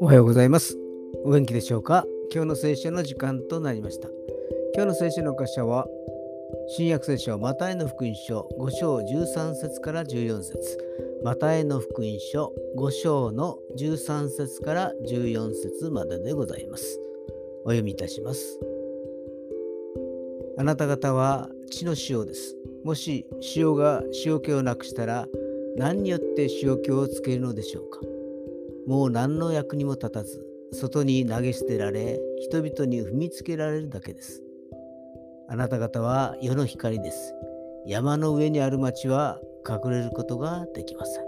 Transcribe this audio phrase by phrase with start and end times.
[0.00, 0.76] おはようございます。
[1.24, 2.04] お元気でしょうか？
[2.32, 4.08] 今日の聖書の時間となりました。
[4.74, 5.86] 今日の聖書の箇所は、
[6.68, 10.78] 新約聖書マタイの福音書5章13節から14節
[11.22, 17.00] マタイの福音書5章の13節から14節まででございます。
[17.64, 18.58] お読みいたします。
[20.58, 22.56] あなた方は地の塩です。
[22.84, 23.26] もし
[23.56, 25.26] 塩が塩気をなくしたら
[25.76, 28.00] 何によって塩気をつけるのでしょうか？
[28.86, 34.42] もう何の役にも立たず外に投げ捨てられ人々に踏みつけられるだけです。
[35.48, 37.34] あなた方は世の光です。
[37.86, 41.24] 山の上にある町は隠れることができません。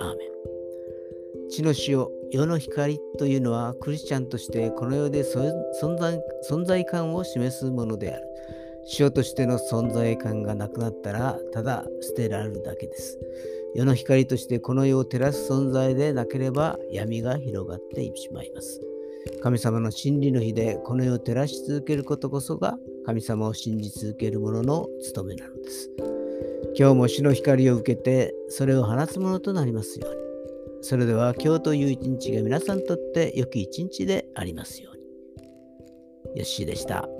[0.00, 1.48] アーメン。
[1.48, 8.28] 地の塩、世の光というのはクリスチャンとしてこの世で存在存在感を示すものである。
[8.98, 13.18] 塩としての存在感がなくなったらただ捨てられるだけです。
[13.74, 18.80] 世の光としてこの世を照らす存在でなければ闇が広がってしまいます。
[19.42, 25.90] 神様の真理の日でこの世を照らし続けることこそが神様を信じ続ける者の務めなのです。
[26.78, 30.20] 今日も死の光を受けてそれを放つものとなりますように。
[30.82, 34.96] それでは今日という一日が皆さんにとって良き一日でありますよう
[36.30, 36.38] に。
[36.38, 37.15] よしでした。